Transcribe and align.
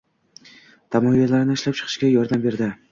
tamoyillarni 0.95 1.59
ishlab 1.61 1.81
chiqishga 1.83 2.13
yordam 2.17 2.47
berdi. 2.49 2.77